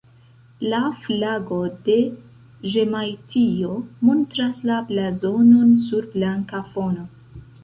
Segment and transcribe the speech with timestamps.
[0.71, 1.97] La flago de
[2.75, 3.77] Ĵemajtio
[4.09, 7.07] montras la blazonon sur blanka fono.